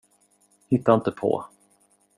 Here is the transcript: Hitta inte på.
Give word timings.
Hitta 0.69 0.93
inte 0.93 1.11
på. 1.11 1.45